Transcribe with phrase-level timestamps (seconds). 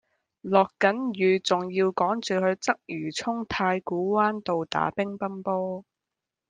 [0.41, 5.85] 落緊雨仲要趕住去鰂魚涌太古灣道打乒乓波